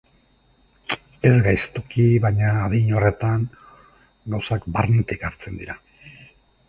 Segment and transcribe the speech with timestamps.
[1.29, 3.45] Ez gaiztoki, baina adin horretan,
[4.37, 5.77] gauzak barnetik hartzen dira.